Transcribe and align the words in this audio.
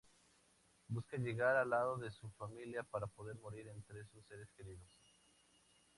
Busca 0.87 1.15
llegar 1.15 1.55
al 1.57 1.69
lado 1.69 1.95
de 1.95 2.09
su 2.09 2.27
familia 2.31 2.81
para 2.81 3.05
poder 3.05 3.37
morir 3.37 3.67
entre 3.67 4.03
sus 4.05 4.25
seres 4.25 4.49
queridos. 4.57 4.89